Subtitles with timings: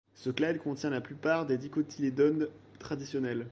[0.15, 2.47] Ce clade contient la plupart des Dicotylédones
[2.79, 3.45] traditionnelles.